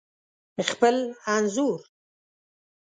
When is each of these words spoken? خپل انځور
خپل 0.69 0.95
انځور 1.35 1.79